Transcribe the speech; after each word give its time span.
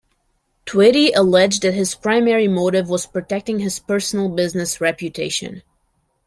Twitty 0.65 1.11
alleged 1.15 1.61
that 1.61 1.75
his 1.75 1.93
primary 1.93 2.47
motive 2.47 2.89
was 2.89 3.05
protecting 3.05 3.59
his 3.59 3.77
personal 3.77 4.29
business 4.29 4.81
reputation. 4.81 5.61